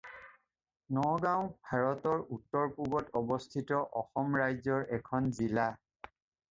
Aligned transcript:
নগাঁও 0.99 1.43
ভাৰতৰ 1.73 2.25
উত্তৰ-পূবত 2.39 3.15
অৱস্থিত 3.23 3.83
অসম 4.03 4.43
ৰাজ্যৰ 4.45 4.91
এখন 5.01 5.33
জিলা। 5.41 5.73